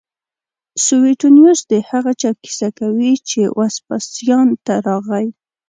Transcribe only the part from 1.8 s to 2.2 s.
هغه